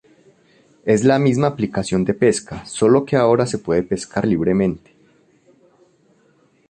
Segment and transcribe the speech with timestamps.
[0.83, 4.91] Es la misma aplicación de Pesca solo que ahora se puede pescar libremente.